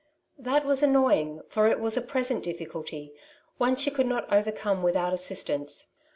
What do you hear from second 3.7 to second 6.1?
she could not overcome without assistance.